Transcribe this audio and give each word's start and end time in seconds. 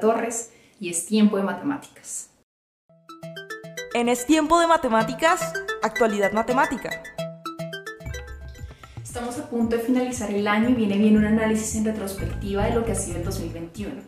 Torres 0.00 0.52
y 0.80 0.88
es 0.88 1.06
tiempo 1.06 1.36
de 1.36 1.42
matemáticas. 1.42 2.30
En 3.94 4.08
Es 4.08 4.26
tiempo 4.26 4.58
de 4.58 4.66
matemáticas, 4.66 5.52
actualidad 5.82 6.32
matemática. 6.32 7.02
Estamos 9.02 9.38
a 9.38 9.50
punto 9.50 9.76
de 9.76 9.82
finalizar 9.82 10.30
el 10.30 10.46
año 10.46 10.70
y 10.70 10.74
viene 10.74 10.96
bien 10.96 11.16
un 11.16 11.24
análisis 11.24 11.74
en 11.74 11.84
retrospectiva 11.84 12.64
de 12.64 12.74
lo 12.74 12.84
que 12.84 12.92
ha 12.92 12.94
sido 12.94 13.18
el 13.18 13.24
2021. 13.24 14.00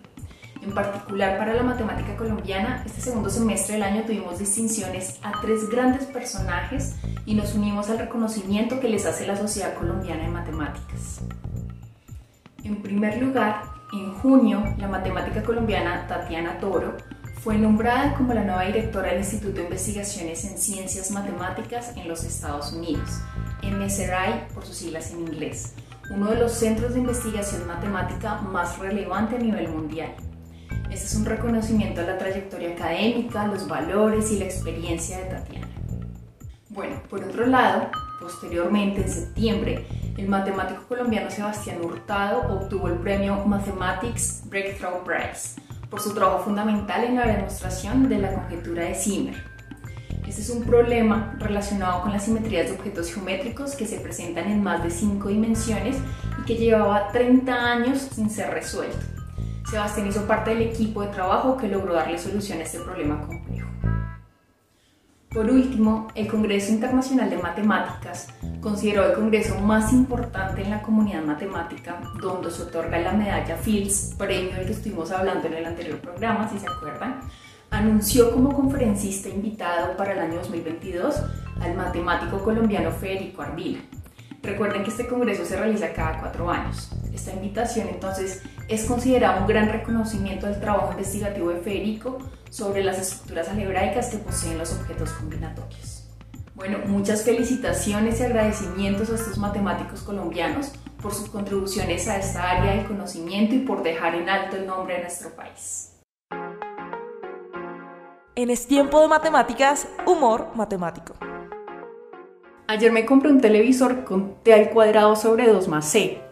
En 0.62 0.72
particular 0.72 1.38
para 1.38 1.54
la 1.54 1.64
matemática 1.64 2.16
colombiana, 2.16 2.84
este 2.86 3.00
segundo 3.00 3.28
semestre 3.28 3.74
del 3.74 3.82
año 3.82 4.04
tuvimos 4.04 4.38
distinciones 4.38 5.18
a 5.22 5.40
tres 5.40 5.68
grandes 5.68 6.04
personajes 6.04 6.94
y 7.26 7.34
nos 7.34 7.54
unimos 7.54 7.90
al 7.90 7.98
reconocimiento 7.98 8.78
que 8.78 8.88
les 8.88 9.04
hace 9.04 9.26
la 9.26 9.36
Sociedad 9.36 9.74
Colombiana 9.74 10.22
de 10.22 10.28
Matemáticas. 10.28 11.22
En 12.62 12.80
primer 12.80 13.20
lugar, 13.20 13.71
en 13.92 14.14
junio, 14.14 14.62
la 14.78 14.88
matemática 14.88 15.42
colombiana 15.42 16.06
Tatiana 16.06 16.58
Toro 16.58 16.96
fue 17.42 17.58
nombrada 17.58 18.14
como 18.14 18.32
la 18.32 18.44
nueva 18.44 18.64
directora 18.64 19.08
del 19.08 19.18
Instituto 19.18 19.56
de 19.56 19.64
Investigaciones 19.64 20.44
en 20.44 20.56
Ciencias 20.56 21.10
Matemáticas 21.10 21.92
en 21.96 22.08
los 22.08 22.24
Estados 22.24 22.72
Unidos, 22.72 23.20
MSRI 23.62 24.54
por 24.54 24.64
sus 24.64 24.76
siglas 24.76 25.12
en 25.12 25.20
inglés, 25.20 25.74
uno 26.10 26.30
de 26.30 26.38
los 26.38 26.52
centros 26.52 26.94
de 26.94 27.00
investigación 27.00 27.66
matemática 27.66 28.36
más 28.40 28.78
relevante 28.78 29.36
a 29.36 29.40
nivel 29.40 29.68
mundial. 29.68 30.14
Este 30.90 31.06
es 31.06 31.14
un 31.14 31.24
reconocimiento 31.24 32.00
a 32.00 32.04
la 32.04 32.18
trayectoria 32.18 32.72
académica, 32.72 33.46
los 33.46 33.68
valores 33.68 34.30
y 34.30 34.38
la 34.38 34.44
experiencia 34.46 35.18
de 35.18 35.24
Tatiana. 35.24 35.68
Bueno, 36.70 37.02
por 37.10 37.22
otro 37.22 37.46
lado, 37.46 37.90
posteriormente, 38.20 39.02
en 39.02 39.08
septiembre, 39.10 39.86
el 40.16 40.28
matemático 40.28 40.82
colombiano 40.88 41.30
Sebastián 41.30 41.78
Hurtado 41.82 42.54
obtuvo 42.54 42.88
el 42.88 42.94
premio 42.94 43.36
Mathematics 43.46 44.42
Breakthrough 44.46 45.04
Prize 45.04 45.60
por 45.88 46.00
su 46.00 46.14
trabajo 46.14 46.44
fundamental 46.44 47.04
en 47.04 47.16
la 47.16 47.26
demostración 47.26 48.08
de 48.08 48.18
la 48.18 48.34
conjetura 48.34 48.84
de 48.84 48.94
Zimmer. 48.94 49.34
Este 50.26 50.40
es 50.40 50.50
un 50.50 50.64
problema 50.64 51.36
relacionado 51.38 52.02
con 52.02 52.12
las 52.12 52.24
simetrías 52.24 52.66
de 52.66 52.72
objetos 52.72 53.12
geométricos 53.12 53.74
que 53.74 53.86
se 53.86 54.00
presentan 54.00 54.50
en 54.50 54.62
más 54.62 54.82
de 54.82 54.90
5 54.90 55.28
dimensiones 55.28 55.96
y 56.40 56.44
que 56.44 56.56
llevaba 56.56 57.08
30 57.08 57.54
años 57.54 57.98
sin 57.98 58.30
ser 58.30 58.50
resuelto. 58.50 58.98
Sebastián 59.68 60.06
hizo 60.06 60.26
parte 60.26 60.50
del 60.50 60.62
equipo 60.62 61.02
de 61.02 61.08
trabajo 61.08 61.56
que 61.56 61.68
logró 61.68 61.94
darle 61.94 62.18
solución 62.18 62.58
a 62.58 62.62
este 62.62 62.78
problema 62.80 63.20
complejo. 63.20 63.41
Por 65.32 65.48
último, 65.48 66.08
el 66.14 66.28
Congreso 66.28 66.72
Internacional 66.72 67.30
de 67.30 67.38
Matemáticas, 67.38 68.28
consideró 68.60 69.06
el 69.06 69.14
congreso 69.14 69.58
más 69.60 69.90
importante 69.92 70.60
en 70.60 70.70
la 70.70 70.82
comunidad 70.82 71.24
matemática, 71.24 72.02
donde 72.20 72.50
se 72.50 72.64
otorga 72.64 72.98
la 72.98 73.12
medalla 73.12 73.56
Fields, 73.56 74.14
premio 74.18 74.54
del 74.54 74.66
que 74.66 74.72
estuvimos 74.72 75.10
hablando 75.10 75.46
en 75.46 75.54
el 75.54 75.64
anterior 75.64 75.98
programa, 76.00 76.50
si 76.50 76.58
se 76.58 76.66
acuerdan, 76.66 77.20
anunció 77.70 78.30
como 78.30 78.52
conferencista 78.54 79.30
invitado 79.30 79.96
para 79.96 80.12
el 80.12 80.18
año 80.18 80.34
2022 80.36 81.22
al 81.62 81.76
matemático 81.76 82.38
colombiano 82.38 82.90
Federico 82.90 83.40
Ardila. 83.40 83.80
Recuerden 84.42 84.84
que 84.84 84.90
este 84.90 85.06
congreso 85.06 85.46
se 85.46 85.56
realiza 85.56 85.94
cada 85.94 86.20
cuatro 86.20 86.50
años. 86.50 86.90
Esta 87.12 87.32
invitación 87.32 87.88
entonces 87.88 88.42
es 88.68 88.84
considerada 88.84 89.40
un 89.40 89.46
gran 89.46 89.68
reconocimiento 89.68 90.46
del 90.46 90.60
trabajo 90.60 90.92
investigativo 90.92 91.50
de 91.50 91.60
Federico 91.60 92.18
sobre 92.48 92.82
las 92.82 92.98
estructuras 92.98 93.48
algebraicas 93.48 94.08
que 94.08 94.18
poseen 94.18 94.58
los 94.58 94.72
objetos 94.72 95.10
combinatorios. 95.12 96.08
Bueno, 96.54 96.78
muchas 96.86 97.22
felicitaciones 97.22 98.20
y 98.20 98.24
agradecimientos 98.24 99.10
a 99.10 99.14
estos 99.14 99.38
matemáticos 99.38 100.02
colombianos 100.02 100.72
por 101.02 101.14
sus 101.14 101.28
contribuciones 101.28 102.08
a 102.08 102.18
esta 102.18 102.50
área 102.50 102.76
del 102.76 102.86
conocimiento 102.86 103.54
y 103.54 103.60
por 103.60 103.82
dejar 103.82 104.14
en 104.14 104.28
alto 104.28 104.56
el 104.56 104.66
nombre 104.66 104.94
de 104.94 105.00
nuestro 105.02 105.30
país. 105.30 105.90
En 108.34 108.48
Es 108.48 108.66
Tiempo 108.66 109.00
de 109.00 109.08
Matemáticas, 109.08 109.86
humor 110.06 110.48
matemático. 110.54 111.14
Ayer 112.68 112.90
me 112.90 113.04
compré 113.04 113.30
un 113.30 113.40
televisor 113.40 114.04
con 114.04 114.36
t 114.42 114.54
al 114.54 114.70
cuadrado 114.70 115.16
sobre 115.16 115.48
2 115.48 115.68
más 115.68 115.86
c. 115.90 116.31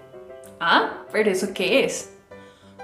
Ah, 0.62 1.06
pero 1.10 1.30
¿eso 1.30 1.54
qué 1.54 1.86
es? 1.86 2.10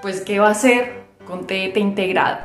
Pues 0.00 0.22
¿qué 0.22 0.38
va 0.38 0.48
a 0.48 0.54
ser 0.54 1.04
con 1.26 1.46
t 1.46 1.78
integrado? 1.78 2.38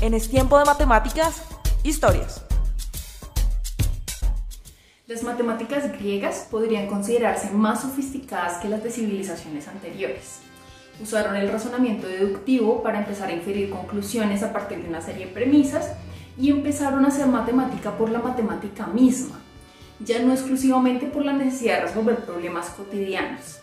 En 0.00 0.14
Es 0.14 0.30
Tiempo 0.30 0.58
de 0.58 0.64
Matemáticas, 0.64 1.42
historias. 1.82 2.42
Las 5.06 5.22
matemáticas 5.24 5.92
griegas 5.92 6.48
podrían 6.50 6.86
considerarse 6.86 7.50
más 7.50 7.82
sofisticadas 7.82 8.62
que 8.62 8.70
las 8.70 8.82
de 8.82 8.90
civilizaciones 8.90 9.68
anteriores. 9.68 10.38
Usaron 11.02 11.36
el 11.36 11.52
razonamiento 11.52 12.06
deductivo 12.06 12.82
para 12.82 13.00
empezar 13.00 13.28
a 13.28 13.34
inferir 13.34 13.68
conclusiones 13.68 14.42
a 14.42 14.54
partir 14.54 14.82
de 14.82 14.88
una 14.88 15.02
serie 15.02 15.26
de 15.26 15.32
premisas 15.32 15.92
y 16.38 16.48
empezaron 16.48 17.04
a 17.04 17.08
hacer 17.08 17.26
matemática 17.26 17.98
por 17.98 18.08
la 18.08 18.20
matemática 18.20 18.86
misma, 18.86 19.41
ya 20.04 20.20
no 20.20 20.32
exclusivamente 20.32 21.06
por 21.06 21.24
la 21.24 21.32
necesidad 21.32 21.76
de 21.76 21.86
resolver 21.86 22.24
problemas 22.24 22.70
cotidianos. 22.70 23.60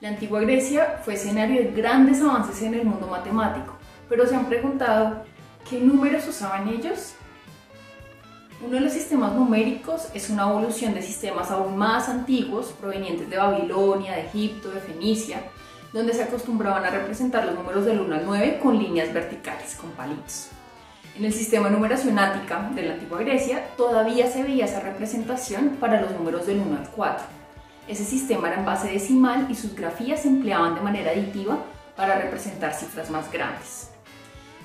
La 0.00 0.10
antigua 0.10 0.40
Grecia 0.40 1.00
fue 1.04 1.14
escenario 1.14 1.60
de 1.60 1.72
grandes 1.72 2.20
avances 2.22 2.62
en 2.62 2.74
el 2.74 2.84
mundo 2.84 3.06
matemático, 3.08 3.74
pero 4.08 4.26
se 4.26 4.36
han 4.36 4.46
preguntado, 4.46 5.24
¿qué 5.68 5.80
números 5.80 6.26
usaban 6.28 6.68
ellos? 6.68 7.14
Uno 8.60 8.74
de 8.74 8.80
los 8.80 8.92
sistemas 8.92 9.34
numéricos 9.34 10.08
es 10.14 10.30
una 10.30 10.48
evolución 10.48 10.94
de 10.94 11.02
sistemas 11.02 11.50
aún 11.50 11.76
más 11.76 12.08
antiguos 12.08 12.74
provenientes 12.80 13.30
de 13.30 13.36
Babilonia, 13.36 14.14
de 14.14 14.22
Egipto, 14.22 14.70
de 14.70 14.80
Fenicia, 14.80 15.42
donde 15.92 16.12
se 16.12 16.24
acostumbraban 16.24 16.84
a 16.84 16.90
representar 16.90 17.46
los 17.46 17.54
números 17.54 17.84
del 17.84 18.00
1 18.00 18.14
al 18.16 18.26
9 18.26 18.60
con 18.62 18.78
líneas 18.78 19.12
verticales, 19.12 19.74
con 19.76 19.90
palitos. 19.90 20.48
En 21.18 21.24
el 21.24 21.32
sistema 21.32 21.68
numeración 21.68 22.16
ática 22.16 22.70
de 22.76 22.82
la 22.82 22.92
antigua 22.92 23.18
Grecia 23.18 23.70
todavía 23.76 24.30
se 24.30 24.44
veía 24.44 24.66
esa 24.66 24.78
representación 24.78 25.70
para 25.80 26.00
los 26.00 26.12
números 26.12 26.46
del 26.46 26.60
1 26.60 26.78
al 26.78 26.88
4. 26.90 27.26
Ese 27.88 28.04
sistema 28.04 28.46
era 28.46 28.58
en 28.60 28.64
base 28.64 28.92
decimal 28.92 29.48
y 29.50 29.56
sus 29.56 29.74
grafías 29.74 30.22
se 30.22 30.28
empleaban 30.28 30.76
de 30.76 30.80
manera 30.80 31.10
aditiva 31.10 31.58
para 31.96 32.20
representar 32.20 32.72
cifras 32.72 33.10
más 33.10 33.32
grandes. 33.32 33.90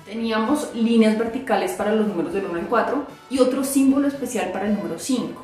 Teníamos 0.06 0.72
líneas 0.76 1.18
verticales 1.18 1.72
para 1.72 1.92
los 1.92 2.06
números 2.06 2.32
del 2.32 2.44
1 2.44 2.60
al 2.60 2.68
4 2.68 3.04
y 3.30 3.40
otro 3.40 3.64
símbolo 3.64 4.06
especial 4.06 4.52
para 4.52 4.68
el 4.68 4.76
número 4.76 5.00
5. 5.00 5.42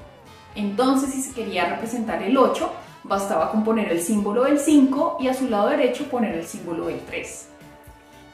Entonces, 0.55 1.11
si 1.11 1.23
se 1.23 1.35
quería 1.35 1.71
representar 1.71 2.23
el 2.23 2.39
8, 2.39 2.71
bastaba 3.03 3.51
con 3.51 3.65
poner 3.65 3.91
el 3.91 4.01
símbolo 4.01 4.45
del 4.45 4.61
5 4.61 5.17
y 5.19 5.27
a 5.27 5.35
su 5.35 5.49
lado 5.49 5.71
derecho 5.71 6.05
poner 6.05 6.37
el 6.37 6.47
símbolo 6.47 6.87
del 6.87 7.01
3. 7.01 7.49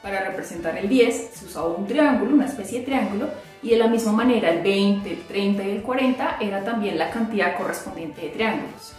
Para 0.07 0.21
representar 0.21 0.79
el 0.79 0.89
10 0.89 1.31
se 1.35 1.47
usaba 1.47 1.67
un 1.67 1.85
triángulo, 1.85 2.33
una 2.33 2.47
especie 2.47 2.79
de 2.79 2.85
triángulo, 2.85 3.27
y 3.61 3.71
de 3.71 3.77
la 3.77 3.89
misma 3.89 4.13
manera 4.13 4.51
el 4.51 4.63
20, 4.63 5.11
el 5.11 5.23
30 5.27 5.65
y 5.65 5.71
el 5.73 5.83
40 5.83 6.37
era 6.41 6.63
también 6.63 6.97
la 6.97 7.11
cantidad 7.11 7.57
correspondiente 7.59 8.21
de 8.21 8.29
triángulos. 8.29 8.93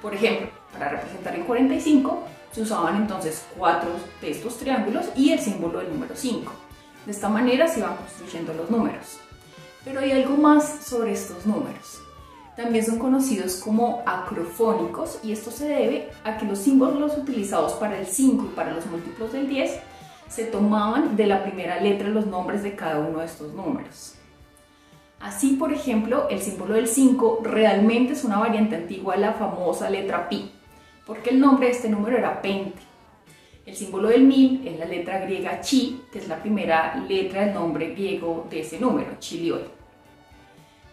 Por 0.00 0.14
ejemplo, 0.14 0.46
para 0.72 0.90
representar 0.90 1.34
el 1.34 1.42
45 1.42 2.22
se 2.52 2.62
usaban 2.62 2.94
entonces 2.94 3.44
cuatro 3.58 3.90
de 4.20 4.30
estos 4.30 4.56
triángulos 4.58 5.06
y 5.16 5.32
el 5.32 5.40
símbolo 5.40 5.80
del 5.80 5.92
número 5.92 6.14
5. 6.14 6.52
De 7.04 7.10
esta 7.10 7.28
manera 7.28 7.66
se 7.66 7.80
iban 7.80 7.96
construyendo 7.96 8.54
los 8.54 8.70
números. 8.70 9.18
Pero 9.84 9.98
hay 9.98 10.12
algo 10.12 10.36
más 10.36 10.84
sobre 10.86 11.14
estos 11.14 11.46
números. 11.46 12.00
También 12.54 12.86
son 12.86 13.00
conocidos 13.00 13.56
como 13.56 14.04
acrofónicos 14.06 15.18
y 15.24 15.32
esto 15.32 15.50
se 15.50 15.66
debe 15.66 16.10
a 16.22 16.36
que 16.36 16.46
los 16.46 16.60
símbolos 16.60 17.18
utilizados 17.18 17.72
para 17.72 17.98
el 17.98 18.06
5 18.06 18.50
y 18.52 18.54
para 18.54 18.72
los 18.72 18.86
múltiplos 18.86 19.32
del 19.32 19.48
10 19.48 19.93
se 20.34 20.46
tomaban 20.46 21.14
de 21.14 21.28
la 21.28 21.44
primera 21.44 21.78
letra 21.80 22.08
los 22.08 22.26
nombres 22.26 22.64
de 22.64 22.74
cada 22.74 22.98
uno 22.98 23.20
de 23.20 23.26
estos 23.26 23.54
números. 23.54 24.14
Así, 25.20 25.50
por 25.50 25.72
ejemplo, 25.72 26.28
el 26.28 26.42
símbolo 26.42 26.74
del 26.74 26.88
5 26.88 27.42
realmente 27.44 28.14
es 28.14 28.24
una 28.24 28.40
variante 28.40 28.74
antigua 28.74 29.14
de 29.14 29.20
la 29.20 29.34
famosa 29.34 29.88
letra 29.88 30.28
pi, 30.28 30.50
porque 31.06 31.30
el 31.30 31.38
nombre 31.38 31.68
de 31.68 31.72
este 31.74 31.88
número 31.88 32.18
era 32.18 32.42
pente. 32.42 32.82
El 33.64 33.76
símbolo 33.76 34.08
del 34.08 34.24
1000 34.24 34.66
es 34.66 34.78
la 34.80 34.86
letra 34.86 35.20
griega 35.20 35.60
chi, 35.60 36.02
que 36.12 36.18
es 36.18 36.26
la 36.26 36.42
primera 36.42 36.96
letra 37.08 37.42
del 37.42 37.54
nombre 37.54 37.92
griego 37.92 38.48
de 38.50 38.60
ese 38.60 38.80
número, 38.80 39.12
chilioi. 39.20 39.62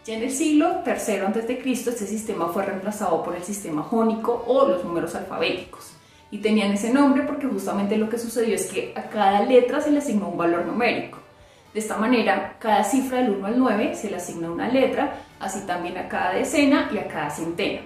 Ya 0.06 0.14
en 0.14 0.22
el 0.22 0.30
siglo 0.30 0.82
III 0.86 1.16
a.C., 1.16 1.62
este 1.64 2.06
sistema 2.06 2.46
fue 2.46 2.64
reemplazado 2.64 3.24
por 3.24 3.34
el 3.34 3.42
sistema 3.42 3.82
jónico 3.82 4.44
o 4.46 4.68
los 4.68 4.84
números 4.84 5.16
alfabéticos 5.16 5.96
y 6.32 6.38
tenían 6.38 6.72
ese 6.72 6.90
nombre 6.90 7.24
porque 7.24 7.46
justamente 7.46 7.98
lo 7.98 8.08
que 8.08 8.18
sucedió 8.18 8.54
es 8.54 8.64
que 8.64 8.94
a 8.96 9.02
cada 9.10 9.44
letra 9.44 9.82
se 9.82 9.90
le 9.90 9.98
asignó 9.98 10.30
un 10.30 10.38
valor 10.38 10.64
numérico. 10.64 11.18
De 11.74 11.80
esta 11.80 11.98
manera, 11.98 12.56
cada 12.58 12.84
cifra 12.84 13.18
del 13.18 13.32
1 13.32 13.46
al 13.46 13.58
9 13.58 13.94
se 13.94 14.08
le 14.08 14.16
asigna 14.16 14.50
una 14.50 14.68
letra, 14.68 15.18
así 15.38 15.60
también 15.66 15.98
a 15.98 16.08
cada 16.08 16.32
decena 16.32 16.90
y 16.90 16.96
a 16.96 17.06
cada 17.06 17.28
centena. 17.28 17.82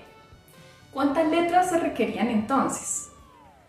¿Cuántas 0.93 1.29
letras 1.29 1.71
se 1.71 1.81
requerían 1.81 2.29
entonces? 2.29 3.09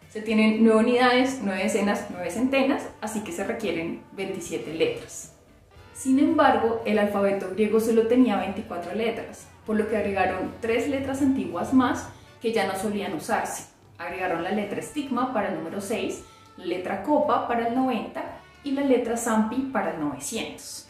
Se 0.09 0.21
tienen 0.21 0.63
9 0.63 0.80
unidades, 0.80 1.39
9 1.41 1.63
decenas, 1.63 2.06
9 2.12 2.30
centenas, 2.30 2.83
así 3.01 3.21
que 3.21 3.31
se 3.31 3.44
requieren 3.44 4.03
27 4.12 4.75
letras. 4.75 5.33
Sin 5.95 6.19
embargo, 6.19 6.83
el 6.85 7.00
alfabeto 7.00 7.50
griego 7.50 7.80
solo 7.80 8.06
tenía 8.06 8.38
24 8.38 8.94
letras, 8.94 9.47
por 9.65 9.75
lo 9.75 9.89
que 9.89 9.97
agregaron 9.97 10.53
3 10.62 10.89
letras 10.89 11.23
antiguas 11.23 11.73
más 11.73 12.07
que 12.39 12.53
ya 12.53 12.68
no 12.68 12.77
solían 12.77 13.15
usarse 13.15 13.76
agregaron 13.97 14.44
la 14.44 14.51
letra 14.51 14.79
estigma 14.79 15.33
para 15.33 15.49
el 15.49 15.55
número 15.55 15.81
6, 15.81 16.23
la 16.57 16.65
letra 16.65 17.03
copa 17.03 17.47
para 17.47 17.67
el 17.67 17.75
90 17.75 18.21
y 18.63 18.71
la 18.71 18.81
letra 18.81 19.17
zampi 19.17 19.69
para 19.71 19.91
el 19.94 19.99
900. 19.99 20.88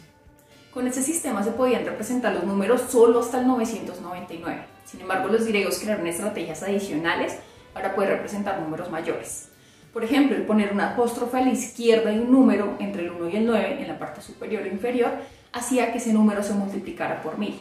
Con 0.72 0.86
este 0.86 1.02
sistema 1.02 1.42
se 1.42 1.52
podían 1.52 1.84
representar 1.84 2.34
los 2.34 2.44
números 2.44 2.82
solo 2.88 3.20
hasta 3.20 3.40
el 3.40 3.46
999. 3.46 4.62
Sin 4.84 5.00
embargo, 5.00 5.28
los 5.28 5.46
griegos 5.46 5.78
crearon 5.78 6.06
estrategias 6.06 6.62
adicionales 6.62 7.38
para 7.72 7.94
poder 7.94 8.10
representar 8.10 8.60
números 8.60 8.90
mayores. 8.90 9.48
Por 9.92 10.04
ejemplo, 10.04 10.36
el 10.36 10.42
poner 10.42 10.72
una 10.72 10.92
apóstrofe 10.92 11.38
a 11.38 11.40
la 11.42 11.50
izquierda 11.50 12.12
y 12.12 12.18
un 12.18 12.30
número 12.30 12.76
entre 12.78 13.02
el 13.02 13.10
1 13.10 13.28
y 13.30 13.36
el 13.36 13.46
9 13.46 13.78
en 13.80 13.88
la 13.88 13.98
parte 13.98 14.20
superior 14.20 14.62
o 14.62 14.66
inferior 14.66 15.10
hacía 15.52 15.92
que 15.92 15.98
ese 15.98 16.12
número 16.12 16.42
se 16.42 16.52
multiplicara 16.54 17.22
por 17.22 17.38
1000. 17.38 17.60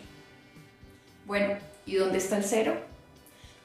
Bueno, 1.25 1.55
¿y 1.85 1.95
dónde 1.95 2.17
está 2.17 2.38
el 2.38 2.44
cero? 2.44 2.75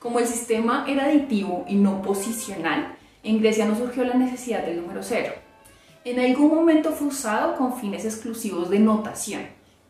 Como 0.03 0.19
el 0.19 0.27
sistema 0.27 0.85
era 0.89 1.05
aditivo 1.05 1.65
y 1.69 1.77
no 1.77 2.03
posicional, 2.03 2.97
en 3.23 3.39
Grecia 3.39 3.67
no 3.67 3.77
surgió 3.77 4.03
la 4.03 4.15
necesidad 4.15 4.67
del 4.67 4.81
número 4.81 5.01
cero. 5.05 5.33
En 6.05 6.19
algún 6.19 6.53
momento 6.53 6.91
fue 6.91 7.07
usado 7.07 7.55
con 7.55 7.77
fines 7.77 8.05
exclusivos 8.05 8.69
de 8.69 8.81
notación, 8.81 9.43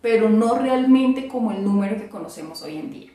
pero 0.02 0.28
no 0.28 0.58
realmente 0.58 1.28
como 1.28 1.50
el 1.50 1.64
número 1.64 1.96
que 1.96 2.10
conocemos 2.10 2.60
hoy 2.60 2.76
en 2.76 2.90
día. 2.90 3.10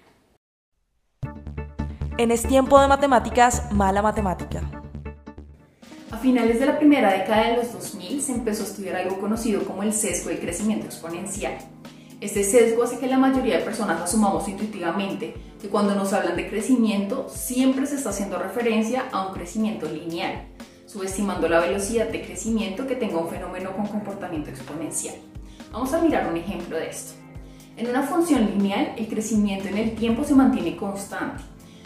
En 2.18 2.32
Es 2.32 2.42
Tiempo 2.42 2.82
de 2.82 2.88
Matemáticas, 2.88 3.72
Mala 3.72 4.02
Matemática. 4.02 4.64
A 6.10 6.18
finales 6.18 6.60
de 6.60 6.66
la 6.66 6.80
primera 6.80 7.14
década 7.14 7.50
de 7.52 7.58
los 7.58 7.74
2000 7.74 8.22
se 8.24 8.32
empezó 8.32 8.64
a 8.64 8.66
estudiar 8.66 8.96
algo 8.96 9.20
conocido 9.20 9.64
como 9.66 9.84
el 9.84 9.94
sesgo 9.94 10.32
de 10.32 10.40
crecimiento 10.40 10.88
exponencial. 10.88 11.60
Este 12.20 12.44
sesgo 12.44 12.82
hace 12.82 12.98
que 12.98 13.06
la 13.06 13.20
mayoría 13.20 13.60
de 13.60 13.64
personas 13.64 14.02
asumamos 14.02 14.48
intuitivamente 14.48 15.36
que 15.62 15.68
cuando 15.68 15.94
nos 15.94 16.14
hablan 16.14 16.36
de 16.36 16.50
crecimiento 16.50 17.28
siempre 17.30 17.86
se 17.86 17.96
está 17.96 18.10
haciendo 18.10 18.40
referencia 18.40 19.06
a 19.12 19.28
un 19.28 19.36
crecimiento 19.36 19.88
lineal, 19.88 20.48
subestimando 20.88 21.48
la 21.48 21.60
velocidad 21.60 22.08
de 22.08 22.24
crecimiento 22.24 22.88
que 22.88 22.96
tenga 22.96 23.20
un 23.20 23.30
fenómeno 23.30 23.72
con 23.76 23.86
comportamiento 23.86 24.50
exponencial. 24.50 25.14
Vamos 25.72 25.94
a 25.94 26.02
mirar 26.02 26.28
un 26.28 26.38
ejemplo 26.38 26.78
de 26.78 26.90
esto. 26.90 27.14
En 27.76 27.88
una 27.88 28.02
función 28.02 28.48
lineal, 28.48 28.96
el 28.98 29.08
crecimiento 29.08 29.68
en 29.68 29.78
el 29.78 29.94
tiempo 29.94 30.24
se 30.24 30.34
mantiene 30.34 30.76
constante. 30.76 31.44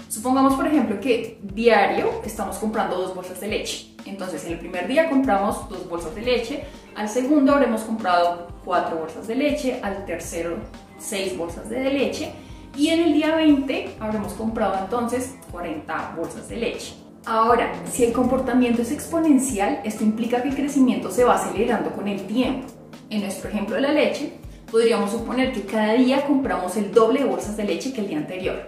Supongamos, 0.07 0.53
por 0.53 0.65
ejemplo, 0.65 0.97
que 1.01 1.39
diario 1.43 2.09
estamos 2.23 2.57
comprando 2.57 2.97
dos 2.97 3.13
bolsas 3.13 3.41
de 3.41 3.49
leche. 3.49 3.95
Entonces, 4.05 4.45
en 4.45 4.53
el 4.53 4.59
primer 4.59 4.87
día 4.87 5.09
compramos 5.09 5.67
dos 5.67 5.89
bolsas 5.89 6.15
de 6.15 6.21
leche, 6.21 6.63
al 6.95 7.09
segundo 7.09 7.53
habremos 7.53 7.81
comprado 7.81 8.50
cuatro 8.63 8.97
bolsas 8.97 9.27
de 9.27 9.35
leche, 9.35 9.79
al 9.81 10.05
tercero 10.05 10.57
seis 10.97 11.37
bolsas 11.37 11.69
de 11.69 11.83
leche 11.83 12.31
y 12.77 12.89
en 12.89 13.01
el 13.01 13.13
día 13.13 13.35
20 13.35 13.97
habremos 13.99 14.33
comprado 14.33 14.77
entonces 14.79 15.35
40 15.51 16.13
bolsas 16.15 16.47
de 16.47 16.57
leche. 16.57 16.93
Ahora, 17.25 17.71
si 17.91 18.03
el 18.03 18.13
comportamiento 18.13 18.81
es 18.81 18.91
exponencial, 18.91 19.81
esto 19.83 20.03
implica 20.03 20.41
que 20.41 20.49
el 20.49 20.55
crecimiento 20.55 21.11
se 21.11 21.23
va 21.23 21.35
acelerando 21.35 21.91
con 21.91 22.07
el 22.07 22.25
tiempo. 22.25 22.67
En 23.09 23.21
nuestro 23.21 23.49
ejemplo 23.49 23.75
de 23.75 23.81
la 23.81 23.91
leche, 23.91 24.33
podríamos 24.71 25.11
suponer 25.11 25.51
que 25.51 25.63
cada 25.63 25.93
día 25.93 26.25
compramos 26.25 26.77
el 26.77 26.91
doble 26.91 27.19
de 27.19 27.25
bolsas 27.25 27.57
de 27.57 27.65
leche 27.65 27.93
que 27.93 28.01
el 28.01 28.07
día 28.07 28.17
anterior. 28.17 28.65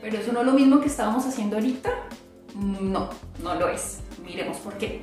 ¿Pero 0.00 0.18
eso 0.18 0.32
no 0.32 0.40
es 0.40 0.46
lo 0.46 0.52
mismo 0.52 0.80
que 0.80 0.88
estábamos 0.88 1.24
haciendo 1.24 1.56
ahorita? 1.56 1.90
No, 2.54 3.08
no 3.42 3.54
lo 3.54 3.68
es. 3.68 4.00
Miremos 4.26 4.58
por 4.58 4.74
qué. 4.74 5.02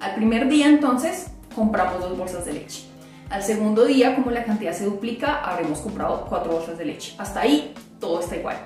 Al 0.00 0.16
primer 0.16 0.48
día 0.48 0.66
entonces 0.66 1.28
compramos 1.54 2.00
dos 2.00 2.18
bolsas 2.18 2.44
de 2.44 2.52
leche. 2.52 2.93
Al 3.34 3.42
segundo 3.42 3.84
día, 3.84 4.14
como 4.14 4.30
la 4.30 4.44
cantidad 4.44 4.72
se 4.72 4.84
duplica, 4.84 5.40
habremos 5.40 5.80
comprado 5.80 6.24
cuatro 6.28 6.52
bolsas 6.52 6.78
de 6.78 6.84
leche. 6.84 7.16
Hasta 7.18 7.40
ahí 7.40 7.74
todo 7.98 8.20
está 8.20 8.36
igual. 8.36 8.56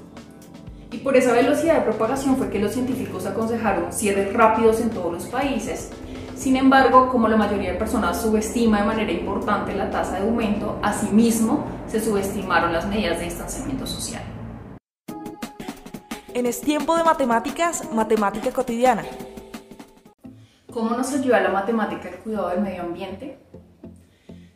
Y 0.91 0.99
por 0.99 1.17
esa 1.17 1.33
velocidad 1.33 1.77
de 1.77 1.83
propagación 1.83 2.37
fue 2.37 2.51
que 2.51 2.59
los 2.59 2.73
científicos 2.73 3.27
aconsejaron 3.27 3.93
cierres 3.93 4.33
rápidos 4.33 4.81
en 4.81 4.91
todos 4.91 5.13
los 5.13 5.27
países. 5.27 5.91
Sin 6.35 6.57
embargo, 6.57 7.11
como 7.11 7.29
la 7.29 7.37
mayoría 7.37 7.73
de 7.73 7.79
personas 7.79 8.21
subestima 8.21 8.81
de 8.81 8.87
manera 8.87 9.13
importante 9.13 9.73
la 9.73 9.89
tasa 9.89 10.19
de 10.19 10.29
aumento, 10.29 10.81
asimismo 10.83 11.65
se 11.87 12.01
subestimaron 12.01 12.73
las 12.73 12.89
medidas 12.89 13.21
de 13.21 13.27
distanciamiento 13.27 13.87
social. 13.87 14.23
En 16.35 16.47
Es 16.47 16.61
Tiempo 16.61 16.97
de 16.97 17.05
Matemáticas, 17.05 17.89
Matemática 17.93 18.51
Cotidiana. 18.51 19.05
¿Cómo 20.73 20.91
nos 20.91 21.13
ayuda 21.13 21.41
la 21.41 21.51
matemática 21.51 22.09
el 22.09 22.17
cuidado 22.17 22.49
del 22.49 22.63
medio 22.63 22.83
ambiente? 22.83 23.39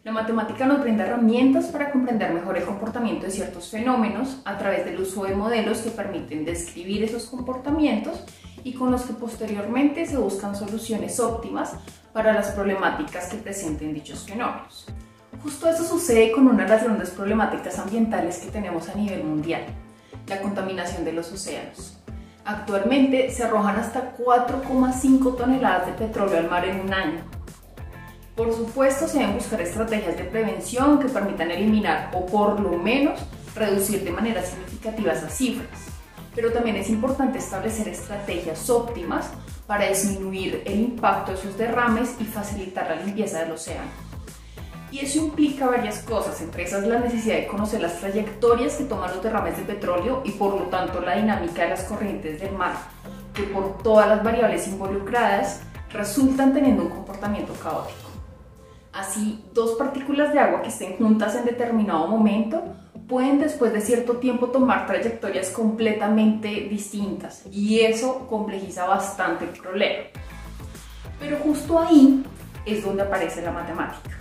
La 0.05 0.11
matemática 0.11 0.67
nos 0.67 0.81
brinda 0.81 1.05
herramientas 1.05 1.67
para 1.67 1.93
comprender 1.93 2.35
mejor 2.35 2.59
el 2.59 2.65
comportamiento 2.65 3.27
de 3.27 3.31
ciertos 3.31 3.71
fenómenos 3.71 4.43
a 4.45 4.59
través 4.59 4.85
del 4.85 5.01
uso 5.01 5.23
de 5.23 5.37
modelos 5.37 5.79
que 5.79 5.91
permiten 5.91 6.45
describir 6.45 7.05
esos 7.05 7.27
comportamientos 7.27 8.25
y 8.65 8.75
con 8.75 8.91
los 8.91 9.03
que 9.03 9.13
posteriormente 9.13 10.05
se 10.05 10.17
buscan 10.17 10.57
soluciones 10.57 11.21
óptimas 11.21 11.75
para 12.13 12.33
las 12.33 12.51
problemáticas 12.51 13.29
que 13.29 13.37
presenten 13.37 13.95
dichos 13.95 14.27
fenómenos. 14.27 14.87
Justo 15.41 15.69
eso 15.69 15.85
sucede 15.85 16.33
con 16.33 16.49
una 16.49 16.65
de 16.65 16.71
las 16.71 16.83
grandes 16.83 17.11
problemáticas 17.11 17.79
ambientales 17.79 18.39
que 18.39 18.51
tenemos 18.51 18.89
a 18.89 18.97
nivel 18.97 19.23
mundial, 19.23 19.63
la 20.27 20.43
contaminación 20.43 21.05
de 21.05 21.13
los 21.13 21.31
océanos. 21.31 22.01
Actualmente 22.45 23.31
se 23.31 23.45
arrojan 23.45 23.77
hasta 23.77 24.17
4,5 24.17 25.37
toneladas 25.37 25.87
de 25.87 25.93
petróleo 25.93 26.39
al 26.39 26.51
mar 26.51 26.65
en 26.65 26.81
un 26.81 26.93
año, 26.93 27.21
por 28.35 28.53
supuesto, 28.55 29.07
se 29.07 29.19
deben 29.19 29.35
buscar 29.35 29.61
estrategias 29.61 30.17
de 30.17 30.25
prevención 30.25 30.99
que 30.99 31.09
permitan 31.09 31.51
eliminar 31.51 32.11
o 32.15 32.25
por 32.25 32.59
lo 32.59 32.79
menos 32.79 33.21
reducir 33.55 34.03
de 34.05 34.11
manera 34.11 34.43
significativa 34.43 35.13
esas 35.13 35.35
cifras. 35.37 35.69
Pero 36.35 36.51
también 36.51 36.77
es 36.77 36.89
importante 36.89 37.39
establecer 37.39 37.89
estrategias 37.89 38.71
óptimas 38.71 39.31
para 39.67 39.87
disminuir 39.87 40.63
el 40.65 40.81
impacto 40.81 41.33
de 41.33 41.39
esos 41.39 41.59
derrames 41.59 42.15
y 42.21 42.25
facilitar 42.25 42.89
la 42.89 43.05
limpieza 43.05 43.41
del 43.41 43.53
océano. 43.53 43.91
Y 44.91 45.01
eso 45.01 45.19
implica 45.19 45.67
varias 45.67 46.01
cosas, 46.01 46.41
entre 46.41 46.65
esas 46.65 46.87
la 46.87 47.01
necesidad 47.01 47.37
de 47.37 47.47
conocer 47.47 47.81
las 47.81 47.99
trayectorias 47.99 48.75
que 48.77 48.85
toman 48.85 49.11
los 49.11 49.23
derrames 49.23 49.57
de 49.59 49.65
petróleo 49.65 50.23
y 50.25 50.33
por 50.33 50.55
lo 50.55 50.67
tanto 50.67 51.01
la 51.01 51.17
dinámica 51.17 51.63
de 51.63 51.71
las 51.71 51.85
corrientes 51.85 52.41
del 52.41 52.53
mar, 52.53 52.77
que 53.35 53.43
por 53.45 53.79
todas 53.83 54.09
las 54.09 54.23
variables 54.23 54.69
involucradas 54.69 55.61
resultan 55.91 56.53
teniendo 56.53 56.83
un 56.83 56.91
comportamiento 56.91 57.53
caótico. 57.55 58.12
Así, 58.93 59.43
dos 59.55 59.73
partículas 59.73 60.35
de 60.35 60.39
agua 60.39 60.61
que 60.61 60.69
estén 60.69 60.99
juntas 60.99 61.35
en 61.35 61.47
determinado 61.47 62.07
momento 62.09 62.63
pueden 63.09 63.41
después 63.41 63.73
de 63.73 63.81
cierto 63.81 64.19
tiempo 64.19 64.49
tomar 64.49 64.87
trayectorias 64.87 65.49
completamente 65.49 66.49
distintas 66.49 67.45
y 67.51 67.81
eso 67.81 68.27
complejiza 68.29 68.85
bastante 68.87 69.47
el 69.47 69.51
problema. 69.51 70.05
Pero 71.19 71.39
justo 71.39 71.79
ahí 71.79 72.23
es 72.67 72.85
donde 72.85 73.03
aparece 73.03 73.41
la 73.41 73.51
matemática. 73.51 74.19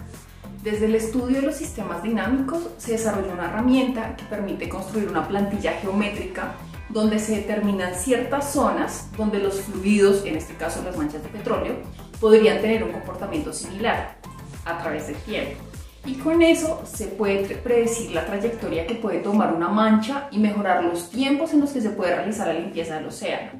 Desde 0.63 0.85
el 0.85 0.95
estudio 0.95 1.41
de 1.41 1.47
los 1.47 1.55
sistemas 1.55 2.01
dinámicos 2.01 2.69
se 2.77 2.93
desarrolló 2.93 3.33
una 3.33 3.49
herramienta 3.49 4.15
que 4.15 4.23
permite 4.25 4.69
construir 4.69 5.09
una 5.09 5.27
plantilla 5.27 5.73
geométrica 5.81 6.53
donde 6.89 7.19
se 7.19 7.37
determinan 7.37 7.95
ciertas 7.95 8.53
zonas 8.53 9.09
donde 9.17 9.39
los 9.39 9.61
fluidos, 9.61 10.23
en 10.25 10.37
este 10.37 10.53
caso 10.55 10.81
las 10.83 10.95
manchas 10.97 11.23
de 11.23 11.29
petróleo, 11.29 11.75
podrían 12.21 12.61
tener 12.61 12.83
un 12.83 12.91
comportamiento 12.91 13.51
similar 13.51 14.20
a 14.65 14.77
través 14.77 15.07
del 15.07 15.17
tiempo. 15.17 15.63
Y 16.05 16.15
con 16.15 16.41
eso 16.41 16.81
se 16.85 17.07
puede 17.07 17.55
predecir 17.57 18.11
la 18.11 18.25
trayectoria 18.25 18.87
que 18.87 18.95
puede 18.95 19.19
tomar 19.19 19.53
una 19.53 19.69
mancha 19.69 20.27
y 20.31 20.39
mejorar 20.39 20.83
los 20.83 21.11
tiempos 21.11 21.53
en 21.53 21.61
los 21.61 21.71
que 21.71 21.81
se 21.81 21.91
puede 21.91 22.15
realizar 22.15 22.47
la 22.47 22.53
limpieza 22.53 22.95
del 22.95 23.05
océano. 23.05 23.51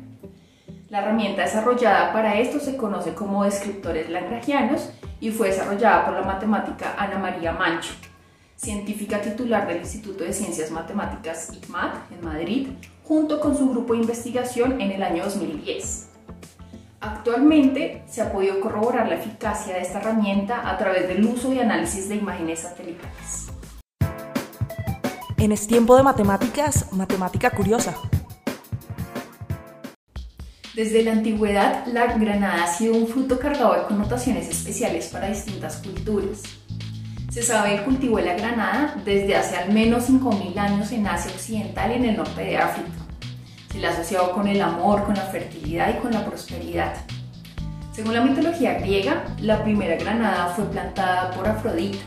La 0.89 0.99
herramienta 0.99 1.43
desarrollada 1.43 2.11
para 2.11 2.39
esto 2.39 2.59
se 2.59 2.75
conoce 2.75 3.13
como 3.13 3.45
descriptores 3.45 4.09
lagrangianos 4.09 4.89
y 5.19 5.29
fue 5.29 5.49
desarrollada 5.49 6.05
por 6.05 6.15
la 6.15 6.23
matemática 6.23 6.95
Ana 6.97 7.19
María 7.19 7.53
Mancho, 7.53 7.93
científica 8.55 9.21
titular 9.21 9.67
del 9.67 9.77
Instituto 9.77 10.23
de 10.23 10.33
Ciencias 10.33 10.71
Matemáticas 10.71 11.53
ICMAT 11.53 12.11
en 12.11 12.25
Madrid, 12.25 12.67
junto 13.03 13.39
con 13.39 13.55
su 13.55 13.69
grupo 13.69 13.93
de 13.93 13.99
investigación 13.99 14.81
en 14.81 14.91
el 14.91 15.03
año 15.03 15.23
2010. 15.23 16.10
Actualmente 17.01 18.03
se 18.07 18.21
ha 18.21 18.31
podido 18.31 18.61
corroborar 18.61 19.09
la 19.09 19.15
eficacia 19.15 19.73
de 19.73 19.81
esta 19.81 19.99
herramienta 19.99 20.69
a 20.69 20.77
través 20.77 21.07
del 21.07 21.25
uso 21.25 21.51
y 21.51 21.59
análisis 21.59 22.07
de 22.07 22.17
imágenes 22.17 22.59
satelitales. 22.59 23.47
En 25.37 25.51
Es 25.51 25.65
Tiempo 25.65 25.97
de 25.97 26.03
Matemáticas, 26.03 26.93
Matemática 26.93 27.49
Curiosa. 27.49 27.95
Desde 30.75 31.01
la 31.01 31.13
antigüedad, 31.13 31.87
la 31.87 32.05
granada 32.05 32.65
ha 32.65 32.67
sido 32.67 32.93
un 32.93 33.07
fruto 33.07 33.39
cargado 33.39 33.73
de 33.73 33.87
connotaciones 33.87 34.47
especiales 34.47 35.07
para 35.07 35.27
distintas 35.27 35.77
culturas. 35.77 36.43
Se 37.31 37.41
sabe 37.41 37.73
el 37.75 37.83
cultivo 37.83 38.17
de 38.17 38.25
la 38.25 38.35
granada 38.35 39.01
desde 39.03 39.35
hace 39.35 39.55
al 39.55 39.73
menos 39.73 40.07
5.000 40.07 40.55
años 40.59 40.91
en 40.91 41.07
Asia 41.07 41.31
Occidental 41.31 41.93
y 41.93 41.95
en 41.95 42.05
el 42.05 42.17
norte 42.17 42.43
de 42.43 42.57
África. 42.57 43.00
Se 43.71 43.79
le 43.79 43.87
ha 43.87 43.91
asociado 43.91 44.31
con 44.31 44.47
el 44.47 44.61
amor, 44.61 45.05
con 45.05 45.15
la 45.15 45.21
fertilidad 45.21 45.95
y 45.95 45.99
con 45.99 46.11
la 46.11 46.25
prosperidad. 46.25 46.93
Según 47.93 48.13
la 48.13 48.21
mitología 48.21 48.79
griega, 48.79 49.25
la 49.39 49.63
primera 49.63 49.95
granada 49.95 50.47
fue 50.55 50.65
plantada 50.65 51.31
por 51.31 51.47
Afrodita, 51.47 51.99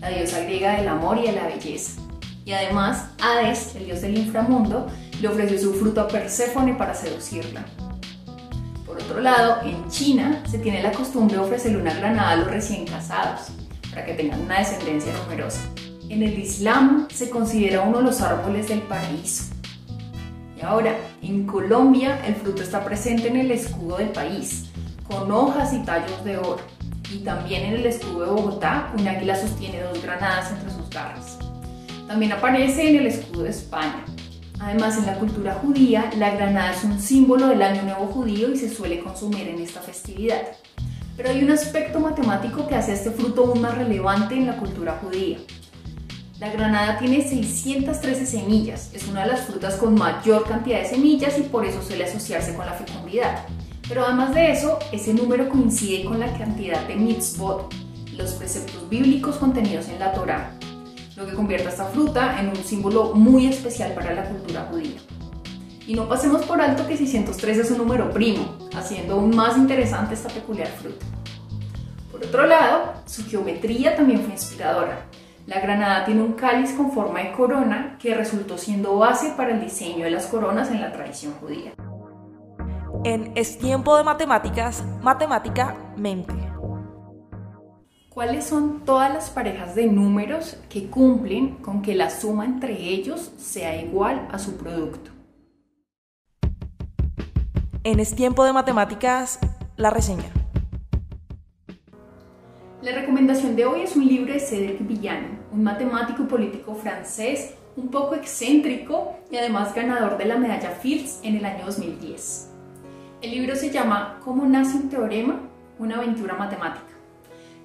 la 0.00 0.08
diosa 0.08 0.40
griega 0.40 0.76
del 0.76 0.88
amor 0.88 1.18
y 1.18 1.26
de 1.26 1.32
la 1.32 1.46
belleza. 1.46 2.00
Y 2.44 2.52
además, 2.52 3.06
Hades, 3.22 3.74
el 3.76 3.86
dios 3.86 4.00
del 4.00 4.18
inframundo, 4.18 4.86
le 5.20 5.28
ofreció 5.28 5.58
su 5.58 5.74
fruto 5.74 6.00
a 6.00 6.08
Perséfone 6.08 6.74
para 6.74 6.94
seducirla. 6.94 7.64
Por 8.86 8.96
otro 8.96 9.20
lado, 9.20 9.62
en 9.62 9.88
China 9.88 10.42
se 10.50 10.58
tiene 10.58 10.82
la 10.82 10.92
costumbre 10.92 11.36
de 11.36 11.42
ofrecerle 11.42 11.78
una 11.78 11.94
granada 11.94 12.30
a 12.30 12.36
los 12.36 12.50
recién 12.50 12.86
casados, 12.86 13.48
para 13.90 14.04
que 14.04 14.14
tengan 14.14 14.40
una 14.40 14.58
descendencia 14.58 15.12
numerosa. 15.12 15.60
En 16.08 16.22
el 16.22 16.38
Islam 16.38 17.06
se 17.08 17.30
considera 17.30 17.82
uno 17.82 17.98
de 17.98 18.04
los 18.04 18.20
árboles 18.20 18.68
del 18.68 18.82
paraíso. 18.82 19.44
Ahora, 20.62 20.94
en 21.22 21.46
Colombia 21.46 22.20
el 22.26 22.34
fruto 22.34 22.62
está 22.62 22.84
presente 22.84 23.28
en 23.28 23.36
el 23.36 23.50
escudo 23.50 23.98
del 23.98 24.10
país, 24.10 24.70
con 25.08 25.30
hojas 25.32 25.72
y 25.72 25.78
tallos 25.80 26.24
de 26.24 26.38
oro. 26.38 26.60
Y 27.12 27.18
también 27.18 27.64
en 27.64 27.74
el 27.74 27.86
escudo 27.86 28.20
de 28.20 28.30
Bogotá, 28.30 28.92
un 28.96 29.06
águila 29.06 29.34
sostiene 29.34 29.82
dos 29.82 30.02
granadas 30.02 30.52
entre 30.52 30.70
sus 30.70 30.88
garras. 30.90 31.38
También 32.06 32.32
aparece 32.32 32.88
en 32.88 32.96
el 32.96 33.06
escudo 33.06 33.44
de 33.44 33.50
España, 33.50 34.04
Además, 34.60 34.98
en 34.98 35.06
la 35.06 35.14
cultura 35.14 35.54
judía, 35.54 36.10
la 36.18 36.34
granada 36.34 36.72
es 36.72 36.84
un 36.84 37.00
símbolo 37.00 37.48
del 37.48 37.62
Año 37.62 37.82
Nuevo 37.82 38.08
judío 38.08 38.52
y 38.52 38.58
se 38.58 38.68
suele 38.68 39.00
consumir 39.00 39.48
en 39.48 39.58
esta 39.58 39.80
festividad. 39.80 40.42
Pero 41.16 41.30
hay 41.30 41.42
un 41.42 41.50
aspecto 41.50 41.98
matemático 41.98 42.68
que 42.68 42.74
hace 42.74 42.92
este 42.92 43.10
fruto 43.10 43.46
aún 43.46 43.62
más 43.62 43.78
relevante 43.78 44.34
en 44.34 44.46
la 44.46 44.58
cultura 44.58 45.00
judía. 45.02 45.38
La 46.40 46.48
granada 46.48 46.98
tiene 46.98 47.20
613 47.20 48.24
semillas, 48.24 48.88
es 48.94 49.06
una 49.06 49.24
de 49.24 49.32
las 49.32 49.42
frutas 49.42 49.74
con 49.74 49.94
mayor 49.94 50.48
cantidad 50.48 50.78
de 50.78 50.88
semillas 50.88 51.38
y 51.38 51.42
por 51.42 51.66
eso 51.66 51.82
suele 51.82 52.04
asociarse 52.04 52.54
con 52.54 52.64
la 52.64 52.72
fecundidad. 52.72 53.44
Pero 53.86 54.06
además 54.06 54.34
de 54.34 54.50
eso, 54.50 54.78
ese 54.90 55.12
número 55.12 55.50
coincide 55.50 56.02
con 56.02 56.18
la 56.18 56.32
cantidad 56.38 56.80
de 56.88 56.96
mitzvot, 56.96 57.74
los 58.16 58.32
preceptos 58.32 58.88
bíblicos 58.88 59.36
contenidos 59.36 59.90
en 59.90 59.98
la 59.98 60.14
Torá, 60.14 60.52
lo 61.14 61.26
que 61.26 61.34
convierte 61.34 61.66
a 61.66 61.72
esta 61.72 61.84
fruta 61.84 62.40
en 62.40 62.48
un 62.48 62.56
símbolo 62.56 63.12
muy 63.12 63.46
especial 63.46 63.92
para 63.92 64.14
la 64.14 64.24
cultura 64.24 64.66
judía. 64.70 64.98
Y 65.86 65.92
no 65.94 66.08
pasemos 66.08 66.46
por 66.46 66.62
alto 66.62 66.86
que 66.86 66.96
603 66.96 67.58
es 67.58 67.70
un 67.70 67.76
número 67.76 68.10
primo, 68.12 68.56
haciendo 68.74 69.12
aún 69.12 69.36
más 69.36 69.58
interesante 69.58 70.14
esta 70.14 70.30
peculiar 70.30 70.68
fruta. 70.68 71.04
Por 72.10 72.24
otro 72.24 72.46
lado, 72.46 72.94
su 73.04 73.26
geometría 73.26 73.94
también 73.94 74.22
fue 74.22 74.32
inspiradora. 74.32 75.04
La 75.50 75.58
granada 75.58 76.04
tiene 76.04 76.22
un 76.22 76.34
cáliz 76.34 76.74
con 76.74 76.92
forma 76.92 77.18
de 77.18 77.32
corona 77.32 77.96
que 77.98 78.14
resultó 78.14 78.56
siendo 78.56 78.96
base 78.98 79.30
para 79.36 79.50
el 79.50 79.60
diseño 79.60 80.04
de 80.04 80.12
las 80.12 80.28
coronas 80.28 80.70
en 80.70 80.80
la 80.80 80.92
tradición 80.92 81.32
judía. 81.40 81.72
En 83.02 83.32
Es 83.34 83.58
tiempo 83.58 83.96
de 83.96 84.04
matemáticas, 84.04 84.84
matemática 85.02 85.74
mente. 85.96 86.34
¿Cuáles 88.10 88.44
son 88.44 88.84
todas 88.84 89.12
las 89.12 89.30
parejas 89.30 89.74
de 89.74 89.88
números 89.88 90.56
que 90.68 90.88
cumplen 90.88 91.56
con 91.56 91.82
que 91.82 91.96
la 91.96 92.10
suma 92.10 92.44
entre 92.44 92.74
ellos 92.74 93.32
sea 93.36 93.74
igual 93.74 94.28
a 94.30 94.38
su 94.38 94.56
producto? 94.56 95.10
En 97.82 97.98
Es 97.98 98.14
tiempo 98.14 98.44
de 98.44 98.52
matemáticas, 98.52 99.40
la 99.76 99.90
reseña. 99.90 100.39
La 102.82 102.92
recomendación 102.92 103.56
de 103.56 103.66
hoy 103.66 103.82
es 103.82 103.94
un 103.94 104.06
libro 104.06 104.32
de 104.32 104.40
Cédric 104.40 104.86
Villani, 104.86 105.38
un 105.52 105.62
matemático 105.62 106.26
político 106.26 106.74
francés 106.74 107.54
un 107.76 107.88
poco 107.88 108.14
excéntrico 108.14 109.18
y 109.30 109.36
además 109.36 109.74
ganador 109.74 110.16
de 110.16 110.24
la 110.24 110.38
medalla 110.38 110.70
Fields 110.70 111.20
en 111.22 111.36
el 111.36 111.44
año 111.44 111.66
2010. 111.66 112.50
El 113.20 113.32
libro 113.32 113.54
se 113.54 113.70
llama 113.70 114.18
¿Cómo 114.24 114.46
nace 114.46 114.78
un 114.78 114.88
teorema? 114.88 115.40
Una 115.78 115.96
aventura 115.96 116.34
matemática 116.34 116.90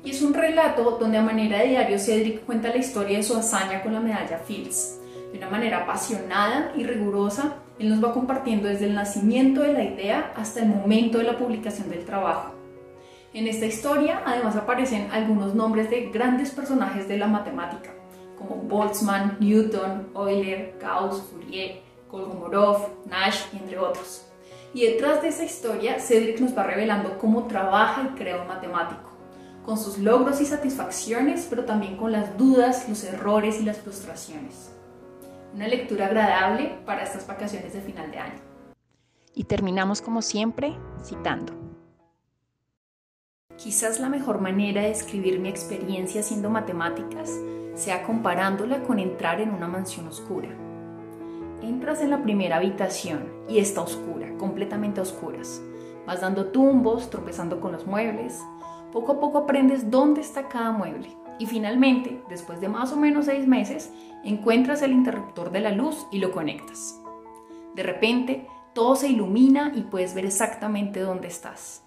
y 0.03 0.11
es 0.11 0.21
un 0.21 0.33
relato 0.33 0.97
donde 0.99 1.17
a 1.17 1.21
manera 1.21 1.59
de 1.59 1.69
diario 1.69 1.97
Cedric 1.97 2.45
cuenta 2.45 2.69
la 2.69 2.77
historia 2.77 3.17
de 3.17 3.23
su 3.23 3.37
hazaña 3.37 3.81
con 3.81 3.93
la 3.93 4.01
medalla 4.01 4.37
Fields. 4.39 4.99
De 5.31 5.37
una 5.37 5.49
manera 5.49 5.83
apasionada 5.83 6.73
y 6.75 6.83
rigurosa, 6.83 7.55
él 7.79 7.89
nos 7.89 8.03
va 8.03 8.13
compartiendo 8.13 8.67
desde 8.67 8.85
el 8.85 8.95
nacimiento 8.95 9.61
de 9.61 9.73
la 9.73 9.83
idea 9.83 10.33
hasta 10.35 10.59
el 10.59 10.67
momento 10.67 11.17
de 11.17 11.23
la 11.23 11.37
publicación 11.37 11.89
del 11.89 12.05
trabajo. 12.05 12.54
En 13.35 13.47
esta 13.47 13.65
historia 13.65 14.23
además 14.25 14.55
aparecen 14.55 15.11
algunos 15.11 15.53
nombres 15.53 15.89
de 15.89 16.09
grandes 16.09 16.51
personajes 16.51 17.09
de 17.09 17.17
la 17.17 17.27
matemática, 17.27 17.89
como 18.37 18.55
Boltzmann, 18.55 19.35
Newton, 19.41 20.07
Euler, 20.15 20.77
Gauss, 20.79 21.21
Fourier, 21.23 21.81
Kolmogorov, 22.07 22.91
Nash, 23.07 23.41
entre 23.51 23.77
otros. 23.77 24.25
Y 24.73 24.85
detrás 24.85 25.21
de 25.21 25.27
esa 25.27 25.43
historia, 25.43 25.99
Cedric 25.99 26.39
nos 26.39 26.57
va 26.57 26.63
revelando 26.63 27.17
cómo 27.17 27.45
trabaja 27.47 28.03
y 28.03 28.17
crea 28.17 28.41
un 28.41 28.47
matemático 28.47 29.11
con 29.65 29.77
sus 29.77 29.97
logros 29.97 30.39
y 30.39 30.45
satisfacciones, 30.45 31.45
pero 31.49 31.65
también 31.65 31.97
con 31.97 32.13
las 32.13 32.37
dudas, 32.37 32.87
los 32.87 33.03
errores 33.03 33.59
y 33.59 33.65
las 33.65 33.79
frustraciones. 33.79 34.71
Una 35.53 35.67
lectura 35.67 36.05
agradable 36.05 36.77
para 36.85 37.03
estas 37.03 37.27
vacaciones 37.27 37.73
de 37.73 37.81
final 37.81 38.11
de 38.11 38.17
año. 38.17 38.39
Y 39.33 39.43
terminamos 39.43 40.01
como 40.01 40.21
siempre 40.21 40.77
citando. 41.03 41.64
Quizás 43.57 43.99
la 44.01 44.09
mejor 44.09 44.41
manera 44.41 44.81
de 44.81 44.91
escribir 44.91 45.39
mi 45.39 45.47
experiencia 45.47 46.21
haciendo 46.21 46.49
matemáticas 46.49 47.31
sea 47.73 48.03
comparándola 48.03 48.83
con 48.83 48.99
entrar 48.99 49.39
en 49.39 49.51
una 49.51 49.67
mansión 49.67 50.07
oscura. 50.07 50.49
Entras 51.61 52.01
en 52.01 52.09
la 52.09 52.21
primera 52.21 52.57
habitación 52.57 53.31
y 53.47 53.59
está 53.59 53.81
oscura, 53.81 54.35
completamente 54.37 54.99
oscuras. 54.99 55.61
Vas 56.05 56.21
dando 56.21 56.47
tumbos, 56.47 57.09
tropezando 57.09 57.61
con 57.61 57.71
los 57.71 57.87
muebles, 57.87 58.41
poco 58.91 59.13
a 59.13 59.19
poco 59.19 59.39
aprendes 59.39 59.89
dónde 59.89 60.21
está 60.21 60.47
cada 60.47 60.71
mueble 60.71 61.09
y 61.39 61.45
finalmente, 61.45 62.21
después 62.29 62.61
de 62.61 62.69
más 62.69 62.91
o 62.91 62.97
menos 62.97 63.25
seis 63.25 63.47
meses, 63.47 63.91
encuentras 64.23 64.81
el 64.81 64.91
interruptor 64.91 65.51
de 65.51 65.61
la 65.61 65.71
luz 65.71 66.07
y 66.11 66.19
lo 66.19 66.31
conectas. 66.31 66.99
De 67.73 67.83
repente, 67.83 68.47
todo 68.73 68.95
se 68.95 69.09
ilumina 69.09 69.71
y 69.75 69.81
puedes 69.81 70.13
ver 70.13 70.25
exactamente 70.25 70.99
dónde 70.99 71.27
estás. 71.27 71.83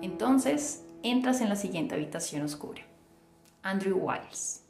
Entonces, 0.00 0.87
entras 1.02 1.40
en 1.40 1.48
la 1.48 1.56
siguiente 1.56 1.94
habitación 1.94 2.42
oscura. 2.42 2.82
Andrew 3.62 3.98
Wiles. 3.98 4.64